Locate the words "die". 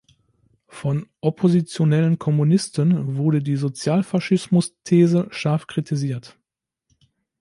3.43-3.55